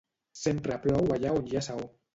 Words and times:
Sempre 0.43 0.79
plou 0.87 1.15
allà 1.19 1.37
on 1.43 1.49
hi 1.53 1.59
ha 1.63 1.67
saó. 1.71 1.91